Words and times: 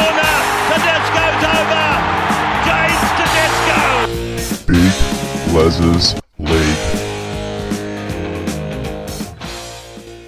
corner. 0.00 0.34
Tedesco's 0.70 1.44
over. 1.56 1.86
James 2.64 3.02
Tedesco. 3.18 3.80
Big 4.66 4.94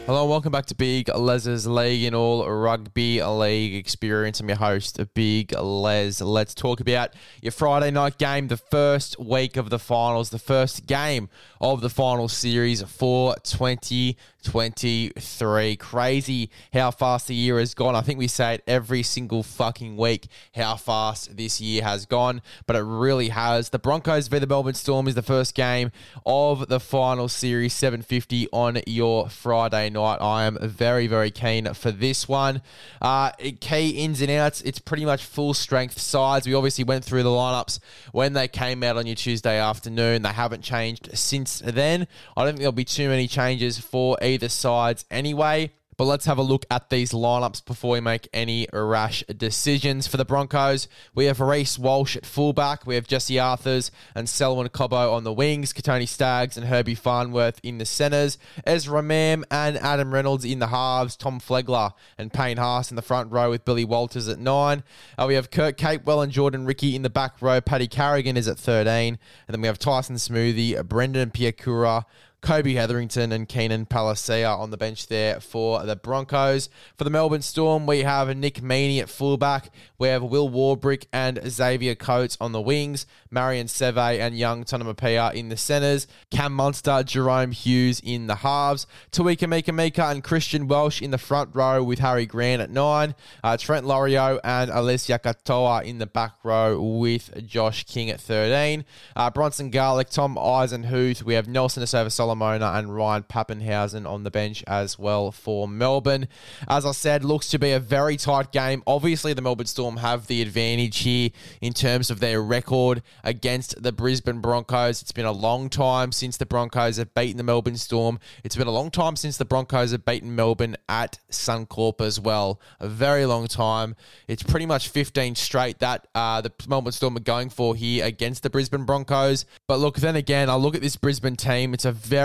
Hello 0.06 0.22
and 0.22 0.30
welcome 0.30 0.50
back 0.50 0.66
to 0.66 0.74
Big 0.74 1.08
Les's 1.14 1.64
League 1.64 2.02
in 2.02 2.12
all 2.12 2.44
rugby 2.50 3.22
league 3.22 3.76
experience. 3.76 4.40
I'm 4.40 4.48
your 4.48 4.58
host, 4.58 5.00
Big 5.14 5.56
Les. 5.56 6.20
Let's 6.20 6.54
talk 6.54 6.80
about 6.80 7.10
your 7.40 7.52
Friday 7.52 7.93
night 7.93 8.18
game, 8.18 8.48
the 8.48 8.57
first 8.57 9.16
week 9.20 9.57
of 9.57 9.70
the 9.70 9.79
finals, 9.79 10.30
the 10.30 10.40
first 10.40 10.86
game 10.86 11.29
of 11.60 11.82
the 11.82 11.88
final 11.88 12.29
series 12.29 12.82
for 12.82 13.36
2023. 13.44 15.76
Crazy 15.76 16.50
how 16.72 16.90
fast 16.90 17.29
the 17.29 17.36
year 17.36 17.60
has 17.60 17.72
gone. 17.72 17.94
I 17.94 18.00
think 18.00 18.18
we 18.18 18.26
say 18.26 18.54
it 18.54 18.64
every 18.66 19.04
single 19.04 19.44
fucking 19.44 19.96
week 19.96 20.26
how 20.52 20.74
fast 20.74 21.36
this 21.36 21.60
year 21.60 21.84
has 21.84 22.07
gone, 22.07 22.43
but 22.66 22.74
it 22.74 22.82
really 22.82 23.29
has. 23.29 23.71
The 23.71 23.79
Broncos 23.79 24.26
v 24.26 24.40
the 24.40 24.48
Melbourne 24.48 24.74
Storm 24.74 25.07
is 25.07 25.14
the 25.14 25.22
first 25.22 25.54
game 25.54 25.93
of 26.26 26.66
the 26.66 26.80
final 26.80 27.29
series, 27.29 27.72
750 27.72 28.48
on 28.52 28.80
your 28.84 29.29
Friday 29.29 29.90
night. 29.90 30.01
I 30.02 30.44
am 30.44 30.58
very, 30.61 31.06
very 31.06 31.30
keen 31.30 31.72
for 31.74 31.90
this 31.90 32.28
one. 32.28 32.62
Uh, 33.00 33.30
key 33.60 33.91
ins 33.91 34.20
and 34.20 34.30
outs, 34.30 34.60
it's 34.62 34.78
pretty 34.78 35.05
much 35.05 35.24
full 35.24 35.55
strength 35.55 35.98
sides. 36.00 36.46
We 36.46 36.54
obviously 36.54 36.84
went 36.84 37.04
through 37.04 37.22
the 37.22 37.30
lineups 37.30 37.78
when 38.12 38.32
they 38.32 38.48
came 38.48 38.82
out 38.82 38.96
on 38.96 39.06
your 39.06 39.16
Tuesday 39.16 39.58
afternoon. 39.58 40.22
They 40.22 40.30
haven't 40.30 40.62
changed 40.62 41.10
since 41.16 41.60
then. 41.64 42.06
I 42.36 42.44
don't 42.44 42.52
think 42.52 42.58
there'll 42.58 42.72
be 42.72 42.84
too 42.84 43.08
many 43.08 43.27
changes 43.28 43.78
for 43.78 44.16
either 44.22 44.48
sides 44.48 45.04
anyway. 45.10 45.72
But 45.96 46.04
let's 46.04 46.24
have 46.26 46.38
a 46.38 46.42
look 46.42 46.64
at 46.70 46.90
these 46.90 47.12
lineups 47.12 47.64
before 47.64 47.92
we 47.92 48.00
make 48.00 48.28
any 48.32 48.66
rash 48.72 49.22
decisions. 49.24 50.06
For 50.06 50.16
the 50.16 50.24
Broncos, 50.24 50.88
we 51.14 51.26
have 51.26 51.40
Reece 51.40 51.78
Walsh 51.78 52.16
at 52.16 52.24
fullback. 52.24 52.86
We 52.86 52.94
have 52.94 53.06
Jesse 53.06 53.34
Arthars 53.34 53.90
and 54.14 54.28
Selwyn 54.28 54.68
Cobbo 54.68 55.12
on 55.12 55.24
the 55.24 55.32
wings. 55.32 55.72
Kotoni 55.72 56.08
Staggs 56.08 56.56
and 56.56 56.66
Herbie 56.66 56.94
Farnworth 56.94 57.60
in 57.62 57.78
the 57.78 57.84
centres. 57.84 58.38
Ezra 58.66 59.02
Mam 59.02 59.44
and 59.50 59.76
Adam 59.78 60.14
Reynolds 60.14 60.44
in 60.44 60.60
the 60.60 60.68
halves. 60.68 61.16
Tom 61.16 61.40
Flegler 61.40 61.92
and 62.16 62.32
Payne 62.32 62.56
Haas 62.56 62.90
in 62.90 62.96
the 62.96 63.02
front 63.02 63.30
row 63.30 63.50
with 63.50 63.64
Billy 63.64 63.84
Walters 63.84 64.28
at 64.28 64.38
nine. 64.38 64.82
Uh, 65.18 65.27
we 65.28 65.34
have 65.34 65.50
Kurt 65.50 65.77
Capewell 65.77 66.22
and 66.22 66.32
Jordan 66.32 66.64
Riki 66.64 66.96
in 66.96 67.02
the 67.02 67.10
back 67.10 67.40
row. 67.42 67.60
Paddy 67.60 67.86
Carrigan 67.86 68.36
is 68.36 68.48
at 68.48 68.58
13. 68.58 69.18
And 69.46 69.54
then 69.54 69.60
we 69.60 69.66
have 69.66 69.78
Tyson 69.78 70.16
Smoothy, 70.16 70.82
Brendan 70.86 71.30
Piakura, 71.30 72.04
Kobe 72.42 72.72
Hetherington 72.72 73.30
and 73.30 73.48
Keenan 73.48 73.86
Palasia 73.86 74.58
on 74.58 74.70
the 74.70 74.76
bench 74.76 75.06
there 75.06 75.38
for 75.38 75.84
the 75.84 75.94
Broncos. 75.94 76.68
For 76.98 77.04
the 77.04 77.10
Melbourne 77.10 77.40
Storm, 77.40 77.86
we 77.86 78.00
have 78.00 78.36
Nick 78.36 78.56
Meaney 78.56 79.00
at 79.00 79.08
fullback. 79.08 79.70
We 79.96 80.08
have 80.08 80.24
Will 80.24 80.50
Warbrick 80.50 81.06
and 81.12 81.40
Xavier 81.46 81.94
Coates 81.94 82.36
on 82.40 82.50
the 82.50 82.60
wings. 82.60 83.06
Marion 83.30 83.68
Seve 83.68 84.18
and 84.18 84.36
Young 84.36 84.64
Tonumaipea 84.64 85.34
in 85.34 85.50
the 85.50 85.56
centres. 85.56 86.08
Cam 86.32 86.52
Munster, 86.52 87.04
Jahrome 87.04 87.54
Hughes 87.54 88.00
in 88.04 88.26
the 88.26 88.34
halves. 88.34 88.88
Tui 89.12 89.36
Kamikamica 89.36 90.10
and 90.10 90.24
Christian 90.24 90.66
Welch 90.66 91.00
in 91.00 91.12
the 91.12 91.18
front 91.18 91.50
row 91.54 91.84
with 91.84 92.00
Harry 92.00 92.27
Grant 92.27 92.60
at 92.60 92.70
nine. 92.70 93.14
Uh, 93.44 93.56
Trent 93.56 93.86
Loiero 93.86 94.40
and 94.42 94.68
Eliesa 94.68 95.20
Katoa 95.20 95.84
in 95.84 95.98
the 95.98 96.06
back 96.06 96.32
row 96.42 96.80
with 96.82 97.46
Josh 97.46 97.84
King 97.84 98.10
at 98.10 98.20
13. 98.20 98.84
Uh, 99.14 99.30
Bronson 99.30 99.70
Garlick, 99.70 100.11
Tom 100.11 100.34
Eisenhuth. 100.34 101.22
We 101.22 101.34
have 101.34 101.46
Nelson 101.46 101.84
Asofa 101.84 102.11
And 102.40 102.94
Ryan 102.94 103.24
Papenhuyzen 103.24 104.08
on 104.08 104.24
the 104.24 104.30
bench 104.30 104.64
as 104.66 104.98
well 104.98 105.32
for 105.32 105.68
Melbourne. 105.68 106.28
As 106.68 106.86
I 106.86 106.92
said, 106.92 107.24
looks 107.24 107.48
to 107.48 107.58
be 107.58 107.72
a 107.72 107.80
very 107.80 108.16
tight 108.16 108.52
game. 108.52 108.82
Obviously, 108.86 109.32
the 109.32 109.42
Melbourne 109.42 109.66
Storm 109.66 109.98
have 109.98 110.26
the 110.26 110.40
advantage 110.40 111.00
here 111.00 111.30
in 111.60 111.72
terms 111.72 112.10
of 112.10 112.20
their 112.20 112.42
record 112.42 113.02
against 113.24 113.82
the 113.82 113.92
Brisbane 113.92 114.40
Broncos. 114.40 115.02
It's 115.02 115.12
been 115.12 115.24
a 115.24 115.32
long 115.32 115.68
time 115.68 116.12
since 116.12 116.36
the 116.36 116.46
Broncos 116.46 116.96
have 116.96 117.14
beaten 117.14 117.36
the 117.36 117.42
Melbourne 117.42 117.76
Storm. 117.76 118.18
It's 118.44 118.56
been 118.56 118.66
a 118.66 118.72
long 118.72 118.90
time 118.90 119.16
since 119.16 119.36
the 119.36 119.44
Broncos 119.44 119.92
have 119.92 120.04
beaten 120.04 120.34
Melbourne 120.34 120.76
at 120.88 121.18
Suncorp 121.30 122.00
as 122.00 122.20
well. 122.20 122.60
A 122.80 122.88
very 122.88 123.26
long 123.26 123.46
time. 123.46 123.94
It's 124.28 124.42
pretty 124.42 124.66
much 124.66 124.88
15 124.88 125.34
straight 125.34 125.78
that 125.80 126.06
uh, 126.14 126.40
the 126.40 126.52
Melbourne 126.68 126.92
Storm 126.92 127.16
are 127.16 127.20
going 127.20 127.50
for 127.50 127.74
here 127.74 128.04
against 128.04 128.43
the 128.43 128.50
Brisbane 128.50 128.84
Broncos. 128.84 129.44
But 129.66 129.78
look, 129.78 129.97
then 129.97 130.16
again, 130.16 130.49
I 130.49 130.54
look 130.54 130.75
at 130.75 130.82
this 130.82 130.97
Brisbane 130.97 131.37
team. 131.37 131.75
It's 131.75 131.84
a 131.84 131.93
very 131.93 132.22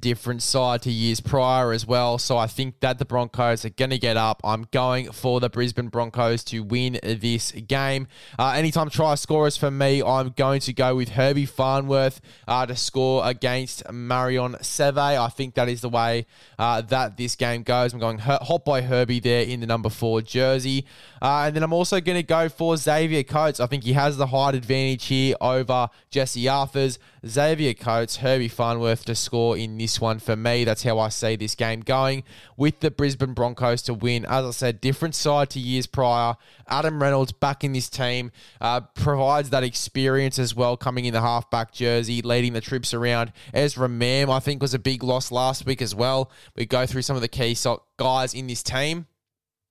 different 0.00 0.42
side 0.42 0.82
to 0.82 0.90
years 0.90 1.20
prior 1.20 1.72
as 1.72 1.86
well. 1.86 2.18
So 2.18 2.36
I 2.36 2.46
think 2.46 2.80
that 2.80 2.98
the 2.98 3.04
Broncos 3.04 3.64
are 3.64 3.70
going 3.70 3.90
to 3.90 3.98
get 3.98 4.16
up. 4.16 4.40
I'm 4.44 4.66
going 4.70 5.12
for 5.12 5.40
the 5.40 5.48
Brisbane 5.48 5.88
Broncos 5.88 6.44
to 6.44 6.60
win 6.60 6.98
this 7.02 7.52
game. 7.52 8.06
Uh, 8.38 8.52
anytime 8.56 8.90
try 8.90 9.14
scorers 9.14 9.56
for 9.56 9.70
me, 9.70 10.02
I'm 10.02 10.30
going 10.30 10.60
to 10.60 10.72
go 10.72 10.96
with 10.96 11.10
Herbie 11.10 11.46
Farnworth 11.46 12.20
uh, 12.48 12.66
to 12.66 12.76
score 12.76 13.26
against 13.26 13.90
Marion 13.90 14.54
Seve. 14.60 14.98
I 14.98 15.28
think 15.28 15.54
that 15.54 15.68
is 15.68 15.80
the 15.80 15.88
way 15.88 16.26
uh, 16.58 16.80
that 16.82 17.16
this 17.16 17.36
game 17.36 17.62
goes. 17.62 17.92
I'm 17.92 18.00
going 18.00 18.18
hot 18.18 18.64
by 18.64 18.82
Herbie 18.82 19.20
there 19.20 19.42
in 19.42 19.60
the 19.60 19.66
number 19.66 19.90
four 19.90 20.22
jersey. 20.22 20.86
Uh, 21.22 21.44
and 21.46 21.56
then 21.56 21.62
I'm 21.62 21.72
also 21.72 22.00
going 22.00 22.18
to 22.18 22.22
go 22.22 22.48
for 22.48 22.76
Xavier 22.76 23.22
Coates. 23.22 23.60
I 23.60 23.66
think 23.66 23.84
he 23.84 23.92
has 23.92 24.16
the 24.16 24.26
height 24.26 24.54
advantage 24.54 25.06
here 25.06 25.36
over 25.40 25.88
Jesse 26.10 26.44
Arthars. 26.44 26.98
Xavier 27.26 27.74
Coates, 27.74 28.16
Herbie 28.16 28.48
Farnworth 28.48 29.04
to 29.04 29.14
score 29.14 29.56
in 29.56 29.76
this 29.78 30.00
one 30.00 30.18
for 30.18 30.36
me. 30.36 30.64
That's 30.64 30.82
how 30.82 30.98
I 30.98 31.10
see 31.10 31.36
this 31.36 31.54
game 31.54 31.80
going 31.80 32.24
with 32.56 32.80
the 32.80 32.90
Brisbane 32.90 33.34
Broncos 33.34 33.82
to 33.82 33.94
win. 33.94 34.24
As 34.24 34.44
I 34.44 34.50
said, 34.50 34.80
different 34.80 35.14
side 35.14 35.50
to 35.50 35.60
years 35.60 35.86
prior. 35.86 36.36
Adam 36.68 37.02
Reynolds 37.02 37.32
back 37.32 37.62
in 37.64 37.72
this 37.72 37.88
team 37.88 38.32
uh, 38.60 38.80
provides 38.80 39.50
that 39.50 39.64
experience 39.64 40.38
as 40.38 40.54
well, 40.54 40.76
coming 40.76 41.04
in 41.04 41.12
the 41.12 41.20
halfback 41.20 41.72
jersey, 41.72 42.22
leading 42.22 42.52
the 42.52 42.60
troops 42.60 42.94
around. 42.94 43.32
Ezra 43.52 43.88
Mam, 43.88 44.30
I 44.30 44.40
think, 44.40 44.62
was 44.62 44.74
a 44.74 44.78
big 44.78 45.02
loss 45.02 45.30
last 45.30 45.66
week 45.66 45.82
as 45.82 45.94
well. 45.94 46.30
We 46.56 46.66
go 46.66 46.86
through 46.86 47.02
some 47.02 47.16
of 47.16 47.22
the 47.22 47.28
key 47.28 47.56
guys 47.98 48.32
in 48.32 48.46
this 48.46 48.62
team 48.62 49.06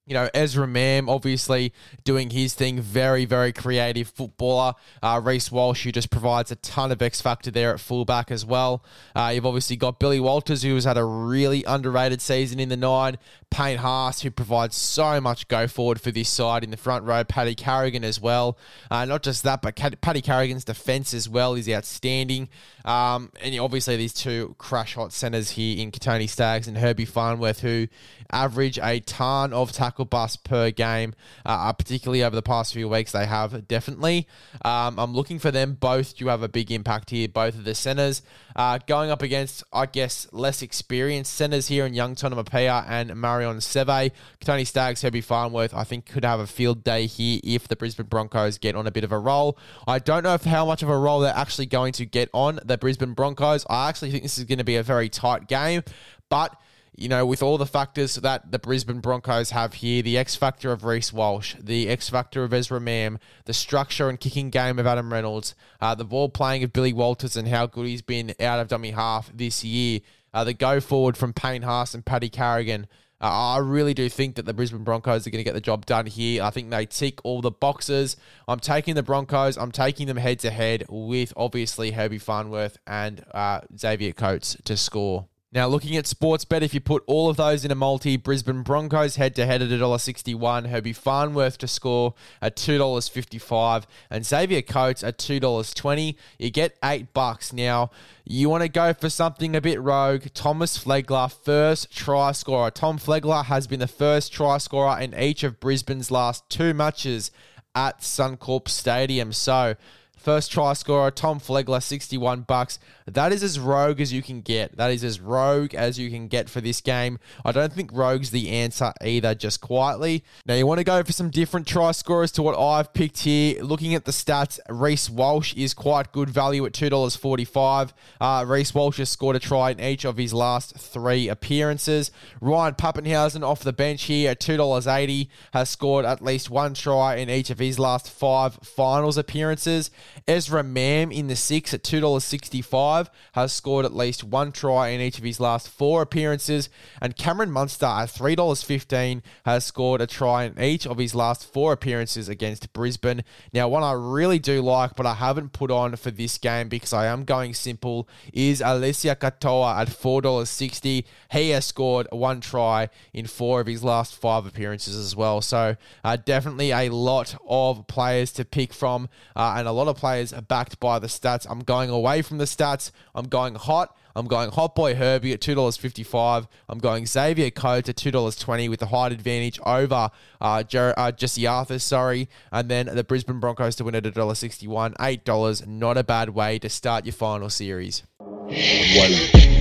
you 0.09 0.15
know, 0.15 0.27
Ezra 0.33 0.67
Mam 0.67 1.07
obviously 1.07 1.71
doing 2.03 2.31
his 2.31 2.55
thing, 2.55 2.81
very, 2.81 3.25
very 3.25 3.53
creative 3.53 4.09
footballer. 4.09 4.73
Uh, 5.03 5.21
Reece 5.23 5.51
Walsh, 5.51 5.83
who 5.83 5.91
just 5.91 6.09
provides 6.09 6.49
a 6.51 6.55
ton 6.55 6.91
of 6.91 6.99
X 6.99 7.21
factor 7.21 7.51
there 7.51 7.71
at 7.71 7.79
fullback 7.79 8.31
as 8.31 8.43
well. 8.43 8.83
Uh, 9.15 9.31
you've 9.35 9.45
obviously 9.45 9.75
got 9.75 9.99
Billy 9.99 10.19
Walters, 10.19 10.63
who 10.63 10.73
has 10.73 10.85
had 10.85 10.97
a 10.97 11.03
really 11.03 11.63
underrated 11.63 12.21
season 12.21 12.59
in 12.59 12.69
the 12.69 12.75
nine. 12.75 13.19
Payne 13.51 13.77
Haas, 13.77 14.21
who 14.21 14.31
provides 14.31 14.75
so 14.75 15.21
much 15.21 15.47
go 15.47 15.67
forward 15.67 16.01
for 16.01 16.09
this 16.09 16.29
side 16.29 16.63
in 16.63 16.71
the 16.71 16.77
front 16.77 17.05
row. 17.05 17.23
Paddy 17.23 17.53
Carrigan 17.53 18.03
as 18.03 18.19
well. 18.19 18.57
Uh, 18.89 19.05
not 19.05 19.21
just 19.21 19.43
that, 19.43 19.61
but 19.61 19.75
Paddy 20.01 20.21
Carrigan's 20.21 20.63
defence 20.63 21.13
as 21.13 21.29
well 21.29 21.53
is 21.53 21.69
outstanding. 21.69 22.49
Um, 22.83 23.31
and 23.41 23.59
obviously, 23.59 23.95
these 23.95 24.13
two 24.13 24.55
crash 24.57 24.95
hot 24.95 25.13
centres 25.13 25.51
here 25.51 25.79
in 25.79 25.91
Kotoni 25.91 26.27
Staggs 26.27 26.67
and 26.67 26.79
Herbie 26.79 27.05
Farnworth, 27.05 27.59
who 27.59 27.87
average 28.31 28.79
a 28.81 28.99
ton 29.01 29.53
of 29.53 29.71
tackle 29.99 30.05
busts 30.05 30.37
per 30.37 30.71
game, 30.71 31.13
uh, 31.45 31.49
uh, 31.49 31.73
particularly 31.73 32.23
over 32.23 32.35
the 32.35 32.41
past 32.41 32.73
few 32.73 32.87
weeks. 32.87 33.11
They 33.11 33.25
have 33.25 33.67
definitely. 33.67 34.27
Um, 34.63 34.97
I'm 34.97 35.13
looking 35.13 35.39
for 35.39 35.51
them 35.51 35.73
both 35.79 36.15
to 36.17 36.27
have 36.27 36.41
a 36.41 36.47
big 36.47 36.71
impact 36.71 37.09
here, 37.09 37.27
both 37.27 37.55
of 37.55 37.65
the 37.65 37.75
centres. 37.75 38.21
Uh, 38.55 38.79
going 38.87 39.11
up 39.11 39.21
against, 39.21 39.63
I 39.73 39.85
guess, 39.85 40.27
less 40.31 40.61
experienced 40.61 41.33
centres 41.33 41.67
here 41.67 41.85
in 41.85 41.93
Young 41.93 42.15
Tonumaipea 42.15 42.85
and 42.87 43.15
Marion 43.15 43.57
Seve. 43.57 44.11
Tony 44.39 44.65
Staggs, 44.65 45.01
Herbie 45.01 45.21
Farnworth, 45.21 45.73
I 45.73 45.83
think 45.83 46.05
could 46.05 46.25
have 46.25 46.39
a 46.39 46.47
field 46.47 46.83
day 46.83 47.05
here 47.05 47.39
if 47.43 47.67
the 47.67 47.75
Brisbane 47.75 48.07
Broncos 48.07 48.57
get 48.57 48.75
on 48.75 48.87
a 48.87 48.91
bit 48.91 49.03
of 49.03 49.11
a 49.11 49.19
roll. 49.19 49.57
I 49.87 49.99
don't 49.99 50.23
know 50.23 50.33
if 50.33 50.43
how 50.43 50.65
much 50.65 50.83
of 50.83 50.89
a 50.89 50.97
roll 50.97 51.19
they're 51.19 51.33
actually 51.35 51.67
going 51.67 51.93
to 51.93 52.05
get 52.05 52.29
on 52.33 52.59
the 52.63 52.77
Brisbane 52.77 53.13
Broncos. 53.13 53.65
I 53.69 53.89
actually 53.89 54.11
think 54.11 54.23
this 54.23 54.37
is 54.37 54.45
going 54.45 54.57
to 54.59 54.63
be 54.63 54.77
a 54.77 54.83
very 54.83 55.09
tight 55.09 55.47
game, 55.47 55.83
but 56.29 56.55
you 56.99 57.07
know, 57.07 57.25
with 57.25 57.41
all 57.41 57.57
the 57.57 57.65
factors 57.65 58.15
that 58.15 58.51
the 58.51 58.59
Brisbane 58.59 58.99
Broncos 58.99 59.51
have 59.51 59.75
here, 59.75 60.01
the 60.01 60.17
X 60.17 60.35
factor 60.35 60.73
of 60.73 60.83
Reece 60.83 61.13
Walsh, 61.13 61.55
the 61.57 61.87
X 61.87 62.09
factor 62.09 62.43
of 62.43 62.53
Ezra 62.53 62.81
Mam, 62.81 63.19
the 63.45 63.53
structure 63.53 64.09
and 64.09 64.19
kicking 64.19 64.49
game 64.49 64.77
of 64.77 64.85
Adam 64.85 65.13
Reynolds, 65.13 65.55
uh, 65.79 65.95
the 65.95 66.03
ball 66.03 66.27
playing 66.27 66.61
of 66.63 66.73
Billy 66.73 66.91
Walters 66.91 67.37
and 67.37 67.47
how 67.47 67.67
good 67.67 67.87
he's 67.87 68.01
been 68.01 68.33
out 68.41 68.59
of 68.59 68.67
dummy 68.67 68.91
half 68.91 69.31
this 69.33 69.63
year, 69.63 70.01
uh, 70.33 70.43
the 70.43 70.53
go 70.53 70.81
forward 70.81 71.15
from 71.15 71.31
Payne 71.31 71.61
Haas 71.61 71.93
and 71.93 72.05
Paddy 72.05 72.29
Carrigan. 72.29 72.85
Uh, 73.21 73.55
I 73.55 73.57
really 73.59 73.93
do 73.93 74.09
think 74.09 74.35
that 74.35 74.45
the 74.45 74.53
Brisbane 74.53 74.83
Broncos 74.83 75.25
are 75.25 75.29
going 75.29 75.39
to 75.39 75.45
get 75.45 75.53
the 75.53 75.61
job 75.61 75.85
done 75.85 76.05
here. 76.05 76.43
I 76.43 76.49
think 76.49 76.69
they 76.69 76.85
tick 76.85 77.19
all 77.23 77.41
the 77.41 77.51
boxes. 77.51 78.17
I'm 78.45 78.59
taking 78.59 78.95
the 78.95 79.03
Broncos. 79.03 79.57
I'm 79.57 79.71
taking 79.71 80.07
them 80.07 80.17
head 80.17 80.39
to 80.39 80.51
head 80.51 80.85
with 80.89 81.31
obviously 81.37 81.91
Herbie 81.91 82.17
Farnworth 82.17 82.77
and 82.85 83.23
uh, 83.33 83.61
Xavier 83.77 84.11
Coates 84.11 84.57
to 84.65 84.75
score. 84.75 85.27
Now, 85.51 85.67
looking 85.67 85.97
at 85.97 86.05
Sportsbet, 86.05 86.61
if 86.61 86.75
you 86.75 86.79
put 86.79 87.03
all 87.07 87.27
of 87.27 87.37
those 87.37 87.65
in 87.65 87.71
a 87.71 87.75
multi, 87.75 88.17
Brisbane 88.17 88.61
Broncos 88.61 89.15
head 89.15 89.33
to 89.35 89.47
head 89.47 89.63
at 89.63 89.69
$1.61, 89.69 90.67
Herbie 90.67 90.93
Farnworth 90.93 91.57
to 91.57 91.67
score 91.67 92.13
at 92.39 92.55
$2.55, 92.55 93.85
and 94.11 94.23
Xavier 94.23 94.61
Coates 94.61 95.03
at 95.03 95.17
$2.20. 95.17 96.15
You 96.37 96.51
get 96.51 96.77
eight 96.83 97.15
bucks. 97.15 97.51
Now, 97.51 97.89
you 98.23 98.47
want 98.47 98.61
to 98.61 98.69
go 98.69 98.93
for 98.93 99.09
something 99.09 99.55
a 99.55 99.61
bit 99.61 99.81
rogue. 99.81 100.25
Thomas 100.35 100.77
Flegler, 100.77 101.31
first 101.31 101.91
try 101.91 102.31
scorer. 102.31 102.69
Tom 102.69 102.99
Flegler 102.99 103.45
has 103.45 103.65
been 103.65 103.79
the 103.79 103.87
first 103.87 104.31
try 104.31 104.59
scorer 104.59 104.99
in 104.99 105.19
each 105.19 105.43
of 105.43 105.59
Brisbane's 105.59 106.11
last 106.11 106.47
two 106.51 106.75
matches 106.75 107.31
at 107.73 108.01
Suncorp 108.01 108.67
Stadium. 108.67 109.33
So, 109.33 109.75
First 110.19 110.51
try 110.51 110.73
scorer, 110.73 111.11
Tom 111.11 111.39
Flegler, 111.39 111.81
61 111.81 112.41
bucks. 112.41 112.77
That 113.07 113.31
is 113.31 113.41
as 113.41 113.57
rogue 113.57 114.01
as 114.01 114.11
you 114.11 114.21
can 114.21 114.41
get. 114.41 114.75
That 114.75 114.91
is 114.91 115.01
as 115.03 115.21
rogue 115.21 115.73
as 115.73 115.97
you 115.97 116.09
can 116.09 116.27
get 116.27 116.49
for 116.49 116.59
this 116.59 116.81
game. 116.81 117.19
I 117.45 117.53
don't 117.53 117.71
think 117.71 117.91
rogue's 117.93 118.31
the 118.31 118.49
answer 118.49 118.91
either, 119.01 119.33
just 119.33 119.61
quietly. 119.61 120.25
Now, 120.45 120.55
you 120.55 120.67
want 120.67 120.79
to 120.79 120.83
go 120.83 121.01
for 121.03 121.13
some 121.13 121.29
different 121.29 121.67
try 121.67 121.91
scorers 121.93 122.33
to 122.33 122.43
what 122.43 122.59
I've 122.59 122.93
picked 122.93 123.19
here. 123.19 123.63
Looking 123.63 123.95
at 123.95 124.03
the 124.03 124.11
stats, 124.11 124.59
Reece 124.69 125.09
Walsh 125.09 125.53
is 125.55 125.73
quite 125.73 126.11
good 126.11 126.29
value 126.29 126.65
at 126.65 126.73
$2.45. 126.73 127.93
Uh, 128.19 128.45
Reece 128.45 128.73
Walsh 128.75 128.97
has 128.97 129.09
scored 129.09 129.37
a 129.37 129.39
try 129.39 129.71
in 129.71 129.79
each 129.79 130.03
of 130.03 130.17
his 130.17 130.33
last 130.33 130.75
three 130.75 131.29
appearances. 131.29 132.11
Ryan 132.41 132.75
Papenhuyzen 132.75 133.41
off 133.41 133.61
the 133.61 133.73
bench 133.73 134.03
here 134.03 134.31
at 134.31 134.41
$2.80 134.41 135.29
has 135.53 135.69
scored 135.69 136.03
at 136.03 136.21
least 136.21 136.49
one 136.49 136.73
try 136.73 137.15
in 137.15 137.29
each 137.29 137.49
of 137.49 137.59
his 137.59 137.79
last 137.79 138.09
five 138.09 138.55
finals 138.55 139.17
appearances. 139.17 139.91
Ezra 140.27 140.63
Mam 140.63 141.11
in 141.11 141.27
the 141.27 141.35
six 141.35 141.73
at 141.73 141.83
$2.65 141.83 143.07
has 143.33 143.53
scored 143.53 143.85
at 143.85 143.95
least 143.95 144.23
one 144.23 144.51
try 144.51 144.89
in 144.89 145.01
each 145.01 145.17
of 145.17 145.23
his 145.23 145.39
last 145.39 145.69
four 145.69 146.01
appearances. 146.01 146.69
And 147.01 147.15
Cameron 147.15 147.51
Munster 147.51 147.85
at 147.85 148.09
$3.15 148.09 149.21
has 149.45 149.65
scored 149.65 150.01
a 150.01 150.07
try 150.07 150.43
in 150.43 150.59
each 150.61 150.85
of 150.85 150.97
his 150.97 151.15
last 151.15 151.51
four 151.51 151.73
appearances 151.73 152.29
against 152.29 152.71
Brisbane. 152.73 153.23
Now, 153.53 153.67
one 153.67 153.83
I 153.83 153.93
really 153.93 154.39
do 154.39 154.61
like, 154.61 154.95
but 154.95 155.05
I 155.05 155.15
haven't 155.15 155.53
put 155.53 155.71
on 155.71 155.95
for 155.95 156.11
this 156.11 156.37
game 156.37 156.69
because 156.69 156.93
I 156.93 157.05
am 157.07 157.23
going 157.25 157.53
simple, 157.53 158.07
is 158.33 158.61
Eliesa 158.61 159.15
Katoa 159.15 159.81
at 159.81 159.87
$4.60. 159.87 161.03
He 161.31 161.49
has 161.49 161.65
scored 161.65 162.07
one 162.11 162.41
try 162.41 162.89
in 163.13 163.27
four 163.27 163.61
of 163.61 163.67
his 163.67 163.83
last 163.83 164.15
five 164.15 164.45
appearances 164.45 164.95
as 164.95 165.15
well. 165.15 165.41
So, 165.41 165.75
uh, 166.03 166.17
definitely 166.17 166.71
a 166.71 166.89
lot 166.89 167.35
of 167.47 167.87
players 167.87 168.31
to 168.33 168.45
pick 168.45 168.73
from 168.73 169.09
uh, 169.35 169.55
and 169.57 169.67
a 169.67 169.71
lot 169.71 169.87
of 169.87 169.97
players 169.99 170.31
are 170.31 170.41
backed 170.41 170.79
by 170.79 170.97
the 170.97 171.07
stats. 171.07 171.45
I'm 171.49 171.59
going 171.59 171.89
away 171.89 172.21
from 172.21 172.37
the 172.37 172.45
stats. 172.45 172.91
I'm 173.13 173.27
going 173.27 173.55
hot. 173.55 173.95
I'm 174.15 174.27
going 174.27 174.51
Hot 174.51 174.75
Boy 174.75 174.95
Herbie 174.95 175.33
at 175.33 175.41
$2.55. 175.41 176.47
I'm 176.67 176.79
going 176.79 177.05
Xavier 177.05 177.51
Coates 177.51 177.89
at 177.89 177.95
$2.20 177.95 178.69
with 178.69 178.79
the 178.79 178.87
height 178.87 179.11
advantage 179.11 179.59
over 179.65 180.09
uh, 180.41 180.63
Jer- 180.63 180.93
uh, 180.97 181.11
Jesse 181.11 181.43
Arthar, 181.43 181.79
sorry. 181.79 182.27
And 182.51 182.69
then 182.69 182.87
the 182.87 183.03
Brisbane 183.03 183.39
Broncos 183.39 183.75
to 183.77 183.83
win 183.83 183.95
at 183.95 184.03
$1.61. 184.03 184.95
$8. 184.95 185.67
Not 185.67 185.97
a 185.97 186.03
bad 186.03 186.29
way 186.29 186.59
to 186.59 186.69
start 186.69 187.05
your 187.05 187.13
final 187.13 187.49
series. 187.49 188.03
One. 188.17 189.58